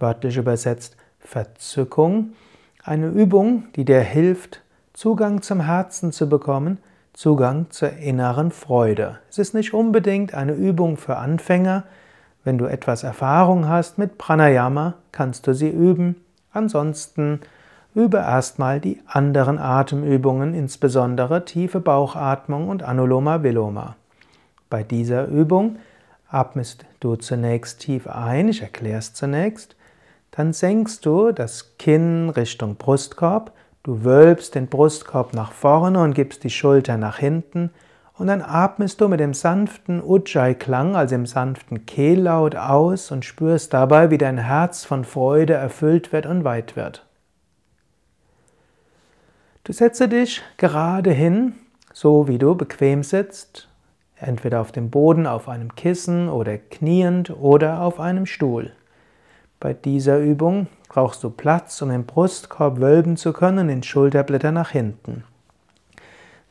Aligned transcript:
wörtlich 0.00 0.36
übersetzt 0.36 0.96
Verzückung. 1.20 2.32
Eine 2.82 3.08
Übung, 3.08 3.64
die 3.76 3.84
dir 3.84 4.00
hilft, 4.00 4.62
Zugang 4.92 5.42
zum 5.42 5.60
Herzen 5.60 6.12
zu 6.12 6.28
bekommen, 6.28 6.78
Zugang 7.12 7.70
zur 7.70 7.92
inneren 7.92 8.50
Freude. 8.50 9.18
Es 9.30 9.38
ist 9.38 9.54
nicht 9.54 9.74
unbedingt 9.74 10.34
eine 10.34 10.52
Übung 10.52 10.96
für 10.96 11.16
Anfänger. 11.16 11.84
Wenn 12.44 12.58
du 12.58 12.66
etwas 12.66 13.02
Erfahrung 13.02 13.68
hast 13.68 13.98
mit 13.98 14.16
Pranayama, 14.18 14.94
kannst 15.12 15.46
du 15.46 15.54
sie 15.54 15.68
üben. 15.68 16.16
Ansonsten 16.52 17.40
übe 17.94 18.18
erstmal 18.18 18.80
die 18.80 19.00
anderen 19.06 19.58
Atemübungen, 19.58 20.54
insbesondere 20.54 21.44
tiefe 21.44 21.80
Bauchatmung 21.80 22.68
und 22.68 22.82
Anuloma 22.82 23.42
Viloma. 23.42 23.96
Bei 24.68 24.82
dieser 24.82 25.26
Übung 25.26 25.76
atmest 26.28 26.86
du 27.00 27.16
zunächst 27.16 27.80
tief 27.80 28.06
ein, 28.06 28.48
ich 28.48 28.62
erkläre 28.62 28.98
es 28.98 29.12
zunächst, 29.12 29.76
dann 30.30 30.52
senkst 30.52 31.04
du 31.06 31.32
das 31.32 31.76
Kinn 31.78 32.30
Richtung 32.30 32.76
Brustkorb, 32.76 33.52
du 33.82 34.04
wölbst 34.04 34.54
den 34.54 34.68
Brustkorb 34.68 35.34
nach 35.34 35.52
vorne 35.52 36.00
und 36.02 36.14
gibst 36.14 36.44
die 36.44 36.50
Schulter 36.50 36.96
nach 36.96 37.18
hinten 37.18 37.70
und 38.20 38.26
dann 38.26 38.42
atmest 38.42 39.00
du 39.00 39.08
mit 39.08 39.18
dem 39.18 39.32
sanften 39.32 40.02
Ujjayi-Klang, 40.02 40.94
also 40.94 41.14
dem 41.14 41.24
sanften 41.24 41.86
Kehllaut 41.86 42.54
aus 42.54 43.10
und 43.10 43.24
spürst 43.24 43.72
dabei, 43.72 44.10
wie 44.10 44.18
dein 44.18 44.36
Herz 44.36 44.84
von 44.84 45.04
Freude 45.04 45.54
erfüllt 45.54 46.12
wird 46.12 46.26
und 46.26 46.44
weit 46.44 46.76
wird. 46.76 47.06
Du 49.64 49.72
setze 49.72 50.06
dich 50.06 50.42
gerade 50.58 51.12
hin, 51.12 51.54
so 51.94 52.28
wie 52.28 52.38
du 52.38 52.54
bequem 52.54 53.02
sitzt, 53.02 53.68
entweder 54.16 54.60
auf 54.60 54.70
dem 54.70 54.90
Boden, 54.90 55.26
auf 55.26 55.48
einem 55.48 55.74
Kissen 55.74 56.28
oder 56.28 56.58
kniend 56.58 57.30
oder 57.30 57.80
auf 57.80 58.00
einem 58.00 58.26
Stuhl. 58.26 58.72
Bei 59.60 59.74
dieser 59.74 60.18
Übung 60.18 60.68
brauchst 60.88 61.22
du 61.22 61.28
Platz, 61.28 61.82
um 61.82 61.90
den 61.90 62.06
Brustkorb 62.06 62.80
wölben 62.80 63.18
zu 63.18 63.34
können 63.34 63.68
den 63.68 63.82
Schulterblätter 63.82 64.52
nach 64.52 64.70
hinten. 64.70 65.24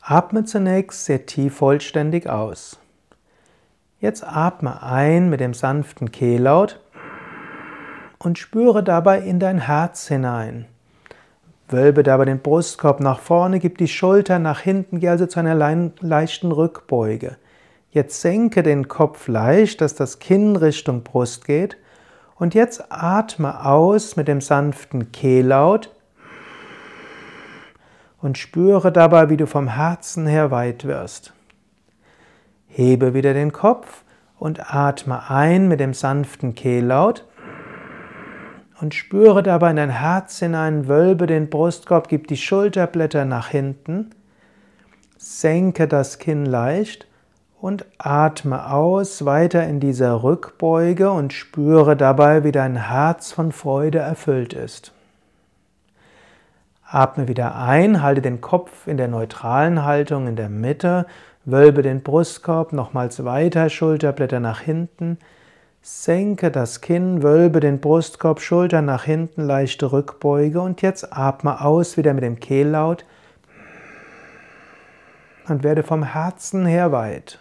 Atme 0.00 0.44
zunächst 0.44 1.04
sehr 1.04 1.26
tief 1.26 1.56
vollständig 1.56 2.28
aus. 2.28 2.78
Jetzt 3.98 4.24
atme 4.24 4.84
ein 4.84 5.30
mit 5.30 5.40
dem 5.40 5.52
sanften 5.52 6.12
Kehllaut 6.12 6.78
und 8.20 8.38
spüre 8.38 8.84
dabei 8.84 9.18
in 9.20 9.40
dein 9.40 9.58
Herz 9.58 10.06
hinein. 10.06 10.66
Wölbe 11.68 12.04
dabei 12.04 12.26
den 12.26 12.38
Brustkorb 12.40 13.00
nach 13.00 13.18
vorne, 13.18 13.58
gib 13.58 13.78
die 13.78 13.88
Schulter 13.88 14.38
nach 14.38 14.60
hinten, 14.60 15.00
geh 15.00 15.08
also 15.08 15.26
zu 15.26 15.40
einer 15.40 15.56
leichten 16.00 16.52
Rückbeuge. 16.52 17.36
Jetzt 17.90 18.20
senke 18.20 18.62
den 18.62 18.86
Kopf 18.86 19.26
leicht, 19.26 19.80
dass 19.80 19.96
das 19.96 20.20
Kinn 20.20 20.54
Richtung 20.54 21.02
Brust 21.02 21.44
geht 21.44 21.76
und 22.42 22.54
jetzt 22.54 22.86
atme 22.88 23.64
aus 23.64 24.16
mit 24.16 24.26
dem 24.26 24.40
sanften 24.40 25.12
Kehllaut 25.12 25.94
und 28.20 28.36
spüre 28.36 28.90
dabei, 28.90 29.30
wie 29.30 29.36
du 29.36 29.46
vom 29.46 29.68
Herzen 29.68 30.26
her 30.26 30.50
weit 30.50 30.84
wirst. 30.84 31.34
Hebe 32.66 33.14
wieder 33.14 33.32
den 33.32 33.52
Kopf 33.52 34.02
und 34.40 34.74
atme 34.74 35.30
ein 35.30 35.68
mit 35.68 35.78
dem 35.78 35.94
sanften 35.94 36.56
Kehllaut 36.56 37.28
und 38.80 38.92
spüre 38.92 39.44
dabei 39.44 39.70
in 39.70 39.76
dein 39.76 39.90
Herz 39.90 40.40
hinein, 40.40 40.88
wölbe 40.88 41.28
den 41.28 41.48
Brustkorb, 41.48 42.08
gib 42.08 42.26
die 42.26 42.36
Schulterblätter 42.36 43.24
nach 43.24 43.50
hinten, 43.50 44.10
senke 45.16 45.86
das 45.86 46.18
Kinn 46.18 46.44
leicht 46.44 47.06
und 47.62 47.86
atme 47.96 48.72
aus 48.72 49.24
weiter 49.24 49.64
in 49.68 49.78
dieser 49.78 50.24
Rückbeuge 50.24 51.12
und 51.12 51.32
spüre 51.32 51.96
dabei, 51.96 52.42
wie 52.42 52.50
dein 52.50 52.74
Herz 52.74 53.30
von 53.30 53.52
Freude 53.52 54.00
erfüllt 54.00 54.52
ist. 54.52 54.92
Atme 56.84 57.28
wieder 57.28 57.54
ein, 57.54 58.02
halte 58.02 58.20
den 58.20 58.40
Kopf 58.40 58.88
in 58.88 58.96
der 58.96 59.06
neutralen 59.06 59.84
Haltung 59.84 60.26
in 60.26 60.34
der 60.34 60.48
Mitte, 60.48 61.06
wölbe 61.44 61.82
den 61.82 62.02
Brustkorb 62.02 62.72
nochmals 62.72 63.24
weiter, 63.24 63.70
Schulterblätter 63.70 64.40
nach 64.40 64.58
hinten, 64.58 65.18
senke 65.82 66.50
das 66.50 66.80
Kinn, 66.80 67.22
wölbe 67.22 67.60
den 67.60 67.80
Brustkorb, 67.80 68.40
Schulter 68.40 68.82
nach 68.82 69.04
hinten, 69.04 69.40
leichte 69.40 69.92
Rückbeuge 69.92 70.60
und 70.60 70.82
jetzt 70.82 71.16
atme 71.16 71.60
aus 71.60 71.96
wieder 71.96 72.12
mit 72.12 72.24
dem 72.24 72.40
Kehllaut 72.40 73.04
und 75.46 75.62
werde 75.62 75.84
vom 75.84 76.02
Herzen 76.02 76.66
her 76.66 76.90
weit. 76.90 77.38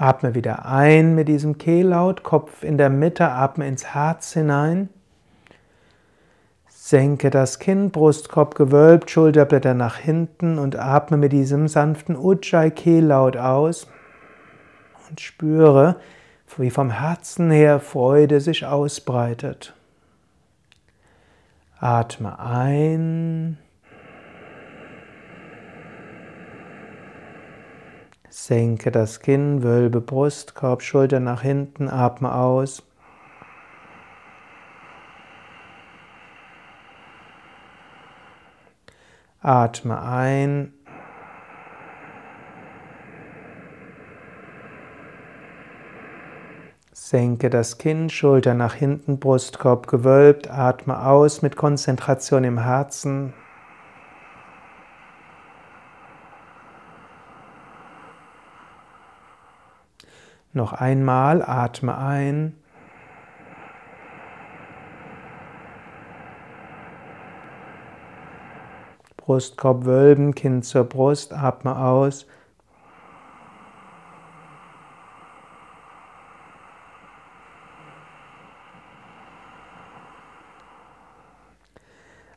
Atme 0.00 0.34
wieder 0.34 0.64
ein 0.64 1.14
mit 1.14 1.28
diesem 1.28 1.58
Kehllaut, 1.58 2.22
Kopf 2.22 2.62
in 2.62 2.78
der 2.78 2.88
Mitte, 2.88 3.28
atme 3.28 3.68
ins 3.68 3.84
Herz 3.92 4.32
hinein. 4.32 4.88
Senke 6.68 7.28
das 7.28 7.58
Kinn, 7.58 7.90
Brustkorb 7.90 8.54
gewölbt, 8.54 9.10
Schulterblätter 9.10 9.74
nach 9.74 9.96
hinten 9.98 10.58
und 10.58 10.74
atme 10.78 11.18
mit 11.18 11.32
diesem 11.32 11.68
sanften 11.68 12.16
Ujjayi-Kehllaut 12.16 13.36
aus 13.36 13.88
und 15.10 15.20
spüre, 15.20 15.96
wie 16.56 16.70
vom 16.70 16.90
Herzen 16.90 17.50
her 17.50 17.78
Freude 17.78 18.40
sich 18.40 18.64
ausbreitet. 18.64 19.74
Atme 21.78 22.38
ein. 22.38 23.58
Senke 28.32 28.92
das 28.92 29.18
Kinn, 29.18 29.64
wölbe 29.64 30.00
Brustkorb, 30.00 30.82
Schulter 30.82 31.18
nach 31.18 31.42
hinten, 31.42 31.88
atme 31.88 32.32
aus. 32.32 32.84
Atme 39.40 40.00
ein. 40.00 40.72
Senke 46.92 47.50
das 47.50 47.78
Kinn, 47.78 48.10
Schulter 48.10 48.54
nach 48.54 48.74
hinten, 48.74 49.18
Brustkorb 49.18 49.88
gewölbt, 49.88 50.48
atme 50.48 51.04
aus 51.04 51.42
mit 51.42 51.56
Konzentration 51.56 52.44
im 52.44 52.58
Herzen. 52.58 53.34
Noch 60.52 60.72
einmal 60.72 61.42
atme 61.42 61.96
ein. 61.96 62.56
Brustkorb 69.16 69.84
wölben, 69.84 70.34
Kinn 70.34 70.62
zur 70.62 70.82
Brust, 70.82 71.32
atme 71.32 71.76
aus. 71.78 72.26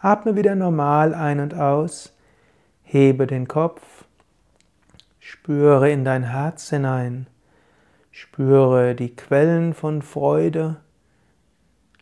Atme 0.00 0.34
wieder 0.34 0.54
normal 0.54 1.12
ein 1.12 1.40
und 1.40 1.52
aus. 1.52 2.16
Hebe 2.84 3.26
den 3.26 3.48
Kopf. 3.48 3.82
Spüre 5.18 5.90
in 5.90 6.06
dein 6.06 6.22
Herz 6.22 6.70
hinein. 6.70 7.26
Spüre 8.20 8.96
die 8.96 9.14
Quellen 9.14 9.74
von 9.74 10.02
Freude, 10.02 10.80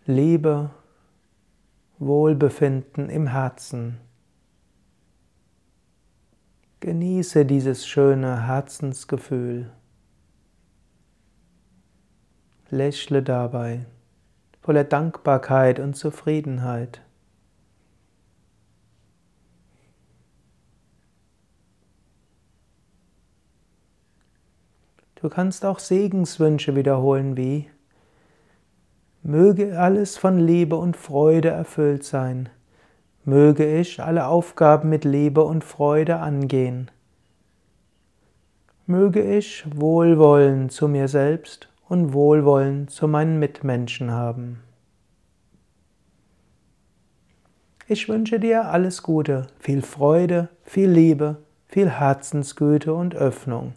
Liebe, 0.06 0.70
Wohlbefinden 1.98 3.10
im 3.10 3.26
Herzen. 3.26 3.98
Genieße 6.80 7.44
dieses 7.44 7.86
schöne 7.86 8.46
Herzensgefühl. 8.46 9.70
Lächle 12.70 13.22
dabei 13.22 13.84
voller 14.62 14.84
Dankbarkeit 14.84 15.78
und 15.78 15.98
Zufriedenheit. 15.98 17.02
Du 25.16 25.30
kannst 25.30 25.64
auch 25.64 25.78
Segenswünsche 25.78 26.76
wiederholen 26.76 27.36
wie 27.36 27.70
Möge 29.22 29.78
alles 29.78 30.18
von 30.18 30.38
Liebe 30.38 30.76
und 30.76 30.96
Freude 30.96 31.48
erfüllt 31.48 32.04
sein. 32.04 32.48
Möge 33.24 33.80
ich 33.80 34.00
alle 34.00 34.26
Aufgaben 34.26 34.88
mit 34.90 35.04
Liebe 35.04 35.42
und 35.42 35.64
Freude 35.64 36.18
angehen. 36.18 36.90
Möge 38.86 39.22
ich 39.22 39.64
Wohlwollen 39.74 40.68
zu 40.68 40.86
mir 40.86 41.08
selbst 41.08 41.68
und 41.88 42.12
Wohlwollen 42.12 42.86
zu 42.86 43.08
meinen 43.08 43.38
Mitmenschen 43.38 44.12
haben. 44.12 44.60
Ich 47.88 48.08
wünsche 48.08 48.38
dir 48.38 48.66
alles 48.66 49.02
Gute, 49.02 49.46
viel 49.58 49.80
Freude, 49.80 50.50
viel 50.62 50.90
Liebe, 50.90 51.38
viel 51.66 51.88
Herzensgüte 51.88 52.94
und 52.94 53.16
Öffnung. 53.16 53.72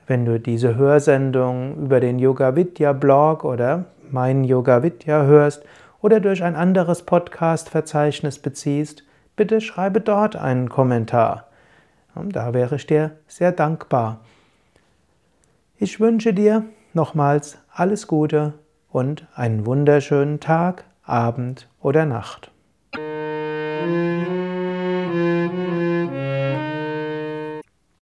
Wenn 0.08 0.24
du 0.24 0.40
diese 0.40 0.78
Hörsendung 0.78 1.76
über 1.76 2.00
den 2.00 2.20
Yoga 2.20 2.56
Vidya 2.56 2.94
Blog 2.94 3.44
oder 3.44 3.84
mein 4.10 4.46
Yoga 4.46 4.82
Vidya 4.82 5.24
hörst 5.24 5.66
oder 6.02 6.20
durch 6.20 6.44
ein 6.44 6.56
anderes 6.56 7.04
Podcast-Verzeichnis 7.04 8.40
beziehst, 8.40 9.04
bitte 9.36 9.62
schreibe 9.62 10.02
dort 10.02 10.36
einen 10.36 10.70
Kommentar. 10.70 11.48
Da 12.16 12.54
wäre 12.54 12.76
ich 12.76 12.88
dir 12.88 13.12
sehr 13.28 13.52
dankbar. 13.52 14.20
Ich 15.78 16.00
wünsche 16.00 16.34
dir 16.34 16.66
nochmals 16.94 17.58
alles 17.72 18.08
Gute 18.08 18.54
und 18.90 19.26
einen 19.34 19.66
wunderschönen 19.66 20.40
Tag, 20.40 20.84
Abend 21.04 21.68
oder 21.82 22.06
Nacht. 22.06 22.52